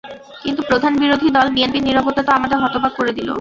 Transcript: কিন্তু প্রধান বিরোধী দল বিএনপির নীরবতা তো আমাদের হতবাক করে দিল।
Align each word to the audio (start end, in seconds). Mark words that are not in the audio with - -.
কিন্তু 0.43 0.61
প্রধান 0.69 0.93
বিরোধী 1.01 1.27
দল 1.29 1.47
বিএনপির 1.55 1.85
নীরবতা 1.87 2.21
তো 2.23 2.31
আমাদের 2.37 2.57
হতবাক 2.63 2.93
করে 2.95 3.11
দিল। 3.17 3.29